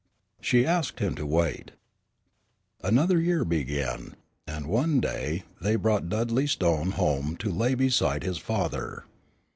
[0.41, 1.73] She asked him to wait.
[2.83, 4.15] Another year began,
[4.47, 9.05] and one day they brought Dudley Stone home to lay beside his father.